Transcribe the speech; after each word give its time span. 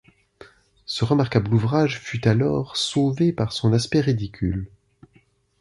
Ce 0.87 1.05
remarquable 1.05 1.53
ouvrage 1.53 1.99
fut 1.99 2.27
alors 2.27 2.75
sauvé 2.75 3.31
par 3.31 3.53
son 3.53 3.71
aspect 3.71 4.01
ridicule. 4.01 4.71